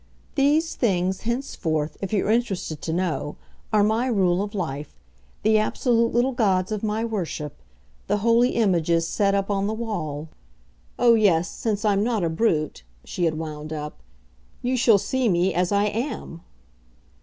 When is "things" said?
0.73-1.21